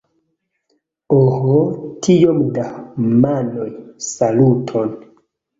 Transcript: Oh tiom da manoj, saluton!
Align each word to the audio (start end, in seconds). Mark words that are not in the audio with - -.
Oh 1.17 1.59
tiom 2.07 2.41
da 2.57 2.65
manoj, 3.27 3.69
saluton! 4.09 4.99